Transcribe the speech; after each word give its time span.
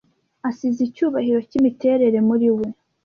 asize 0.49 0.79
icyubahiro 0.87 1.39
cyimiterere 1.49 2.17
muriwe 2.27 2.65